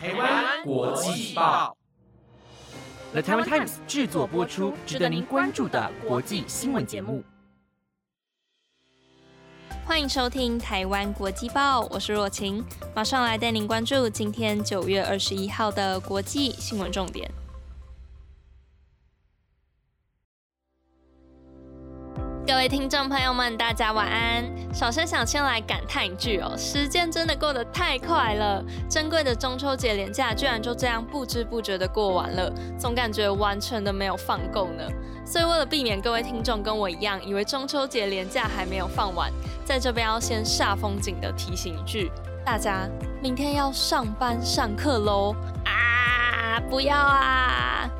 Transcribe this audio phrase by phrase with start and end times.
[0.00, 1.76] 台湾国际报
[3.10, 7.24] ，The Taiwan Times 制作播出，值得您关注的国际新闻节目。
[9.84, 12.64] 欢迎收听台湾国际报，我是若晴，
[12.94, 17.28] 马上来带您关注今天九月二十一号的国际新闻重点。
[22.48, 24.42] 各位听众朋友们，大家晚安。
[24.72, 34.82] 首先想先来感叹一句哦，时间真的过得太快了，珍贵的中秋节连假居然就这样不知不觉的过完了，总感觉完全的没有放够呢。
[35.26, 39.30] 所以为了避免各位听众跟我一样，以为中秋节连假还没有放完，
[39.66, 42.10] 在这边要先煞风景的提醒一句，
[42.46, 42.88] 大家
[43.20, 46.58] 明天要上班上课喽啊！
[46.70, 47.90] 不要啊！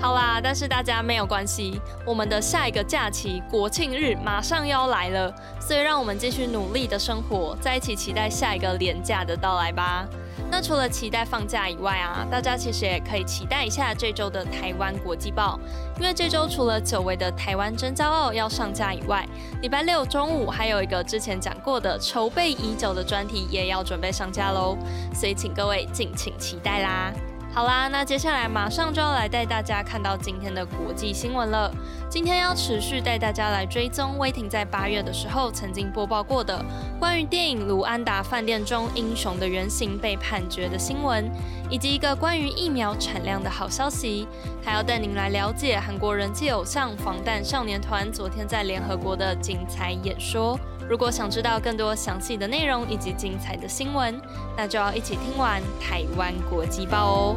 [0.00, 10.06] 好啦，但是大家没有关系，我们的下一个假期国庆日马上要来了，所以让我们继续努力的生活，在一起期待下一个连假的到来吧。
[10.50, 15.58] 那除了期待放假以外啊，大家其实也可以期待一下这周的台湾国际报，
[15.98, 19.26] 因为这周除了久违的台湾真骄傲要上架以外，
[19.62, 24.78] 礼拜六中午还有一个之前讲过的筹备已久的专题也要准备上架喽，
[25.12, 27.12] 所以请各位敬请期待啦。
[27.50, 31.68] 好啦，那接下来马上就要来带大家看到今天的国际新闻了。
[32.08, 36.64] 今天要持续带大家来追踪威霆在八月的时候曾经播报过的
[37.00, 41.28] 关于电影《卢安达饭店》中英雄的原型被判决的新闻，
[41.68, 44.28] 以及一个关于疫苗产量的好消息，
[44.64, 50.56] 还要带您来了解韩国人气偶像防弹少年团昨天在联合国的精彩演说。
[50.88, 54.18] 如果想知道更多详细的内容以及精彩的新闻，
[54.56, 57.36] 那就要一起听完台湾国际报哦。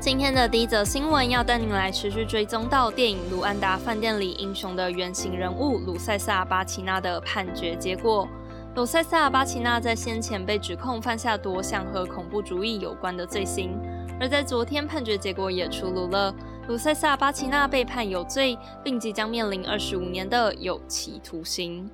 [0.00, 8.26] 今天的第一则新闻要带您来持续追踪到电影《卢安达饭店》里英雄的原型人物鲁塞萨巴奇纳的判决结果。
[8.78, 13.76] 鲁塞萨巴奇纳在先前被指控犯下多项和恐怖主义有关的罪行，
[14.20, 16.32] 而在昨天判决结果也出炉了，
[16.68, 21.90] 鲁塞萨巴奇纳被判有罪，并即将面临二十五年的有期徒刑。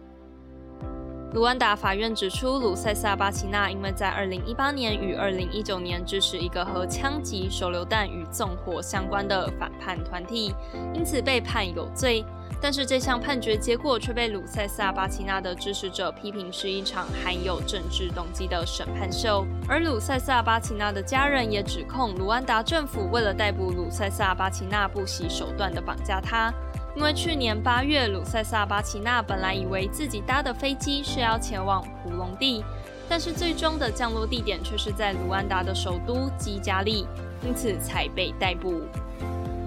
[1.33, 10.55] 卢安达法院指出，鲁塞萨巴奇纳因为在二零一八年与二零一九年支持一个和枪击、手榴弹与纵火相关的反叛团体，
[10.93, 12.23] 因此被判有罪。
[12.61, 26.53] 但是这项判决结果却被鲁塞萨巴奇纳的支持者批评是一场含有政治动机的审判秀，而鲁塞萨巴奇纳的家人也指控卢安达政府为了逮捕鲁塞萨巴奇纳不惜手段的绑架他。
[26.97, 32.65] 因为去年八月，鲁塞萨巴奇纳本来以为自己搭的飞机是要前往普隆地，
[33.09, 37.05] 但是最终的降落地点却是在卢安达的首都基加利，
[37.45, 38.83] 因此才被逮捕。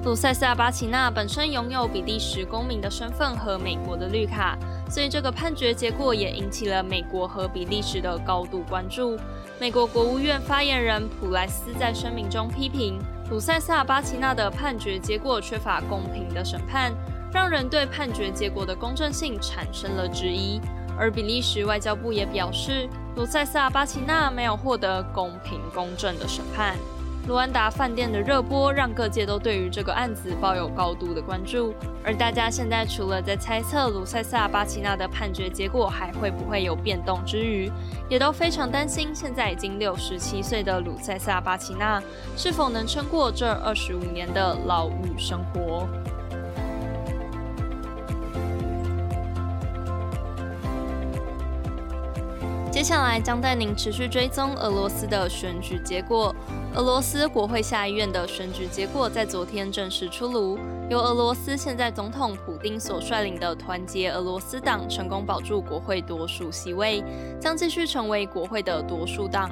[0.08, 4.58] 鲁塞萨巴奇纳本身拥有比利时公民的身份和美国的绿卡，
[4.90, 9.20] 所以这个判决结果也引起了美国和比利时的高度关注。
[9.60, 12.98] 美国国务院发言人普莱斯在声明中批评
[13.30, 16.94] 鲁塞萨巴奇纳的判决结果缺乏公平的审判，
[17.34, 20.62] 让人对判决结果的公正性产生了质疑。
[20.98, 22.88] 而比利时外交部也表示，
[23.18, 26.78] 鲁塞萨巴奇纳没有获得公平公正的审判。
[27.28, 31.74] 卢安达饭店的热播，让各界都对于这个案子抱有高度的关注。
[32.02, 37.70] 而大家现在除了在猜测鲁塞萨巴奇纳的判决结果还会不会有变动之余，
[38.08, 42.02] 也都非常担心现在已经六十七岁的鲁塞萨巴奇纳
[42.38, 45.86] 是否能撑过这二十五年的牢狱生活。
[52.72, 56.34] 接下来将带您持续追踪俄罗斯的选举结果。
[56.78, 60.60] 俄罗斯国会下议院的选举结果在昨天正式出炉，
[60.92, 67.04] 由俄罗斯现在总统普京所率领的团结俄罗斯党成功保住国会多数席位，
[67.42, 69.50] 将继续成为国会的多数党。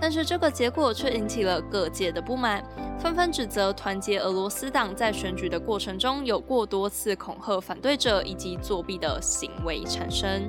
[0.00, 2.62] 但是这个结果却引起了各界的不满，
[2.96, 10.48] 纷纷指责团结俄罗斯党在选举的过程中有过多次恐吓反对者以及作弊的行为产生。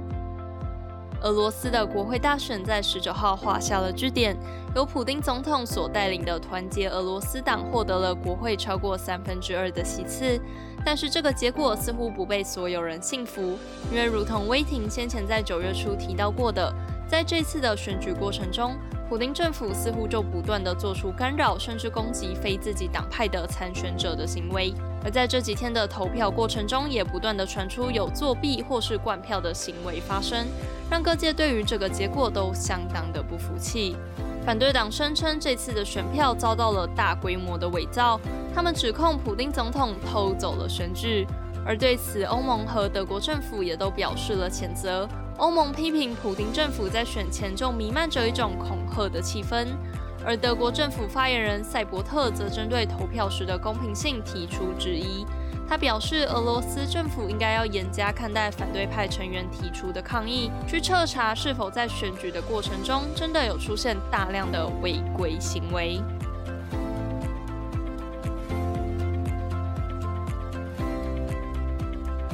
[1.21, 4.37] 俄罗斯的国会大选在十九号画下了句点，
[4.73, 10.39] 由普丁总统所带领的团结俄罗斯党获得了国会超过三分之二的席次。
[10.85, 13.57] 但是这个结果似乎不被所有人信服，
[13.91, 16.73] 因为如同威霆先前在九月初提到过的，
[17.05, 18.77] 在这次的选举过程中，
[19.09, 24.73] 普丁政府似乎就不断的做出干扰，甚至攻击非自己党派的参选者的行为。
[25.03, 30.47] 而在这几天的投票过程中，也不断的传出有作弊或是灌票的行为发生。
[30.89, 33.95] 让各界对于这个结果都相当的不服气。
[34.45, 38.19] 反对党声称这次的选票遭到了大规模的伪造，
[38.55, 41.27] 他们指控普丁总统偷走了选举。
[41.65, 45.07] 而对此，欧盟和德国政府也都表示了谴责。
[45.37, 49.67] 欧盟批评普丁政府在选前就弥漫着一种恐吓的气氛，
[50.25, 55.25] 而德国政府发言人塞伯特则针对投票时的公平性提出质疑。
[55.69, 66.01] 他表示，俄罗斯政府应该要严加看待反对派成员提出的抗议，去彻查是否在选举的过程中真的有出现大量的违规行为。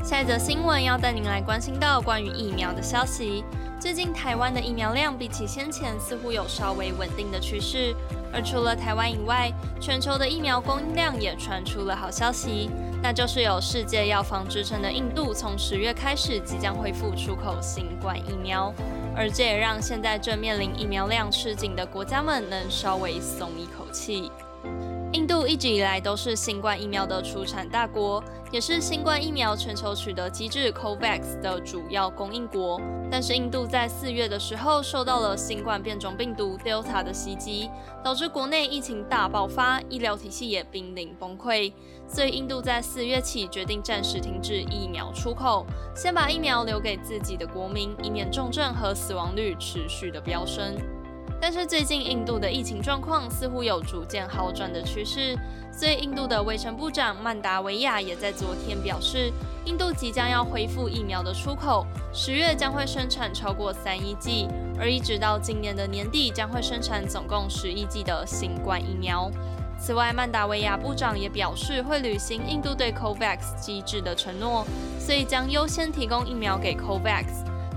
[0.02, 3.44] 下一则新闻要带您来关心到关于疫苗的消息。
[3.86, 7.96] 最近台湾的疫苗量比起先前似乎有稍微稳定的趋势，
[8.34, 12.68] 而除了台湾以外，全球的疫苗供应量也传出了好消息，
[13.00, 18.74] 那就是有世界药房之称的印度从十月开始即将恢复出口新冠疫苗，
[19.16, 24.32] 而这也让现在正面临疫苗量吃紧的国家们能稍微松一口气。
[25.16, 28.22] 印度一直以来都是新冠疫苗的出产大国，
[28.52, 32.82] 也是新冠疫苗全球取得机制 COVAX 的主要供应国。
[33.10, 37.70] 但是印度在四月的时候受到了新冠变种病毒 Delta 的袭击，
[38.04, 41.72] 导致国内疫情大爆发，医疗体系也濒临崩溃。
[42.10, 45.66] 所以印度在四月起决定暂时停止疫苗出口，
[45.96, 50.76] 先把疫苗留给自己的国民，以免重症和死亡率持续的飙升。
[51.40, 55.38] 但是最近印度的疫情状况似乎有逐渐好转的趋势，
[55.72, 59.32] 所以印度的卫生部长曼达维亚也在昨天表示，
[59.66, 64.48] 印度即将要恢复疫苗的出口，十月将会生产超过三亿剂，
[64.80, 69.30] 而一直到今年的年底将会生产总共十亿剂的新冠疫苗。
[69.78, 74.66] 此外，曼达维亚部长也表示会履行印度对 COVAX 机制的承诺，
[74.98, 77.26] 所以将优先提供疫苗给 COVAX。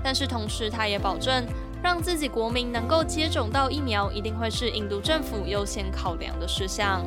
[0.01, 1.45] 但是同时，他也保证。
[1.81, 7.03] 让自己国民能够接种到疫苗，一定会是印度政府优先考量的事项。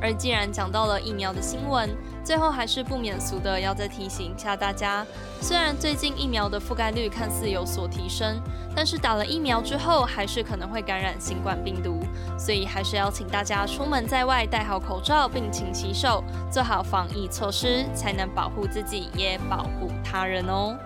[0.00, 1.88] 而既然讲到了疫苗的新闻，
[2.24, 5.06] 最后还是不免俗的要再提醒一下大家：
[5.40, 8.42] 虽然最近疫苗的覆盖率看似有所提升，
[8.74, 12.00] 但是打了疫苗之后，还是可能会感染新冠病毒，
[12.36, 20.76] 所以还是要请大家出门在外戴好口罩，并勤洗手，做好防疫措施，才能保护自己，也保护他人哦。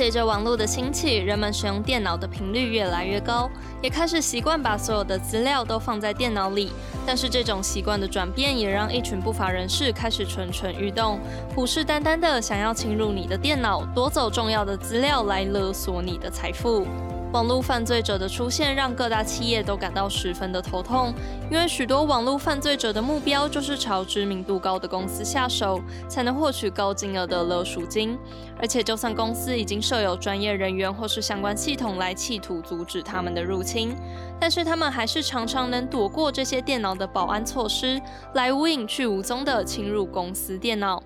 [0.00, 3.50] 随着网络的兴起，人们使用电脑的频率越来越高，
[3.82, 6.72] 也开始习惯把所有的资料都放在电脑里。
[7.06, 11.20] 但是这种习惯的转变，也让一群不法人士开始蠢蠢欲动，
[11.54, 16.86] 虎视眈眈的想要侵入你的电脑，夺走重要的资料来勒索你的财富。
[17.32, 21.14] 网络犯罪者的出现让各大企业都感到十分的头痛，
[21.48, 28.18] 因为许多网络犯罪者的目标就是朝知名度高的公司下手，才能获取高金额的勒赎金。
[28.60, 33.94] 而且，就算公司已经设有专业人员或是相关系统来企图阻止他们的入侵，
[34.40, 38.02] 但是他们还是常常能躲过这些电脑的保安措施，
[38.34, 41.00] 来无影去无踪的侵入公司电脑。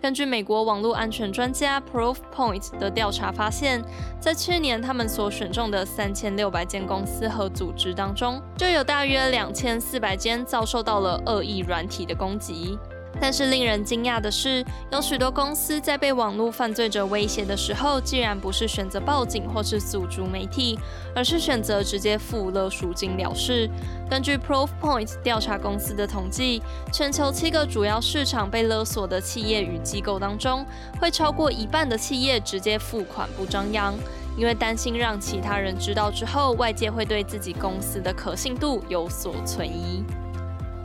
[0.00, 3.82] 根据美国网络安全专家 Proofpoint 的调查发现，
[4.20, 12.78] 在去年他们所选中的三千六百间公司和组织当中，就有大约两千四百间遭受到了恶意软体的攻击。
[13.20, 20.78] 但是令人惊讶的是，有许多公司在被网络犯罪者威胁的时候，竟然不是选择报警或是诉诸媒体，
[21.14, 23.68] 而是选择直接付勒赎金了事。
[24.10, 26.62] 根据 Proofpoint 调查公司的统计，
[26.92, 30.64] 全球七个主要市场被勒索的企业与机构当中，
[31.00, 33.94] 会超过一半的企业直接付款不张扬，
[34.36, 40.04] 因为担心让其他人知道之后，外界会对自己公司的可信度有所存疑。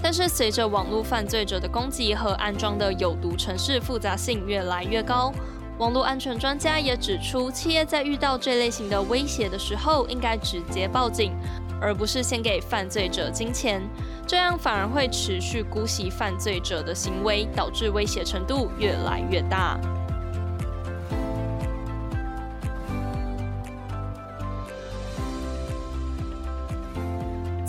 [0.03, 5.31] 但是，随着网络犯罪者的攻击和安装的有毒程式复杂性越来越高，
[5.77, 11.33] 网络安全专家也指出，企业在遇到这类型的威胁的时候，应该直接报警，
[11.79, 13.81] 而不是先给犯罪者金钱，
[14.25, 19.79] 这样反而会持续姑息犯罪者的行为，导致威胁程度越来越大。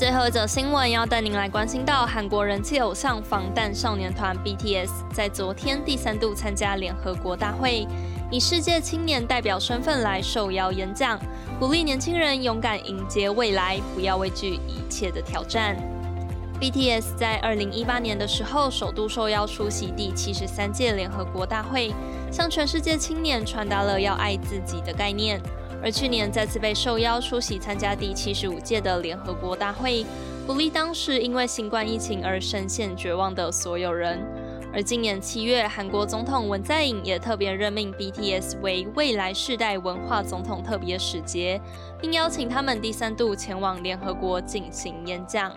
[0.03, 7.87] 最后一则新闻要带您来关心到，韩国人气偶像防弹少年团 BTS 在昨天第三度参加联合国大会，
[8.29, 11.21] 以世界青年代表身份来受邀演讲，
[11.57, 15.77] 鼓励年轻人勇敢迎接未来，不要畏惧一切的挑战。
[16.61, 21.95] BTS 在二零一八年的时候首度受邀出席第七十三届联合国大会，
[22.29, 25.41] 向全世界青年传达了要爱自己的概念。
[25.83, 30.07] 而去年再次被受邀出席参加第七十五届的联合国大会，
[30.47, 34.25] 鼓励当时因为新冠疫情而深陷绝望的所有人。
[34.75, 41.61] 而今年七月，韩国总统文在寅也特别任命 BTS 为未来世代文化总统特别使节，
[42.01, 45.53] 并邀请他们第三度前往联合国进行演讲。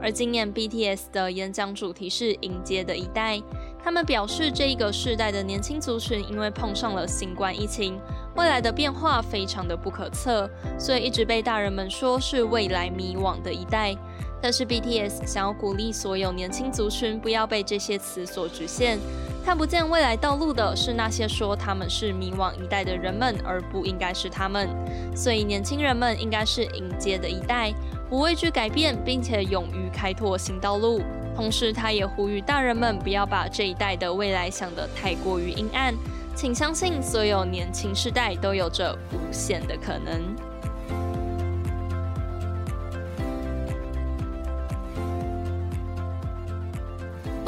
[0.00, 3.40] 而今年 BTS 的演讲主题是迎接的一代，
[3.84, 7.98] 他们表示这一个世代的年轻族群因为碰上了新冠疫情，
[8.36, 10.48] 未来的变化非常的不可测，
[10.78, 13.96] 所以一直被大人们说是未来迷惘的一代。
[14.40, 18.98] 但是 BTS 想要鼓励所有年轻族群不要被这些词所局限，
[19.44, 24.68] 看不见未来道路的是那些说他们是迷惘一代的人们，而不应该是他们。
[25.14, 27.72] 所以年轻人们应该是迎接的一代，
[28.08, 31.02] 不畏惧改变，并且勇于开拓新道路。
[31.34, 35.94] 同时，他也呼吁大人们不要把这一代的未来想得太过于阴暗，
[36.34, 40.51] 请相信所有年轻世代都有着无限的可能。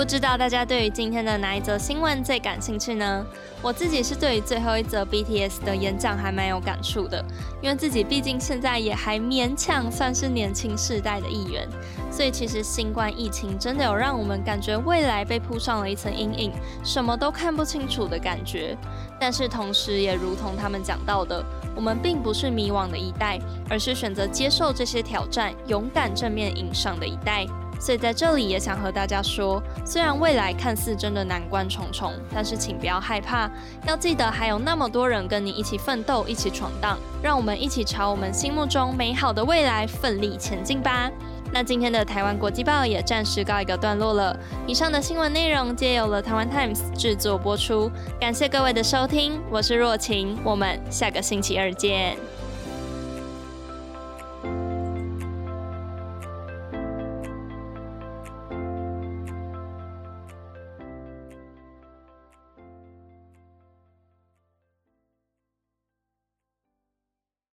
[0.04, 3.24] 不知道大家对于今天的哪一则新闻最感兴趣呢？
[3.62, 7.24] 我自己是对于最后一则 BTS 的演讲还蛮有感触的，
[7.62, 11.66] 因为自己毕竟现在也还勉强算是年轻世代的一员，
[12.10, 16.52] 所以其实新冠疫情真的有让我们感觉未来被铺上了一层阴影，
[16.84, 18.76] 什么都看不清楚的感觉。
[19.18, 21.42] 但是同时也如同他们讲到的，
[21.74, 27.46] 我们并不是迷惘的一代，而是选择接受这些挑战，勇敢正面迎上的一代。
[27.84, 33.46] 所以在这里也想和大家说，虽然未来看似真的难关重重，但是请不要害怕，
[33.86, 41.10] 要记得还有那么多人跟你一起奋斗、一起闯荡，让我们一起朝我们心目中美好的未来奋力前进吧。
[41.52, 44.34] 那今天的台湾国际报也暂时告一个段落了。
[44.66, 52.16] 以上的新闻内容皆由了台湾 Times 制作播出，感谢各位的收听，我是若晴，我们下个星期二见。